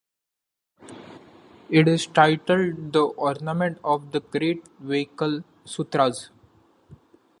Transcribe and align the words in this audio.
It 1.69 1.87
is 1.87 2.07
titled 2.07 2.91
the 2.91 3.03
Ornament 3.17 3.77
of 3.83 4.11
the 4.13 4.19
Great 4.21 4.67
Vehicle 4.79 5.43
Sutras. 5.63 6.31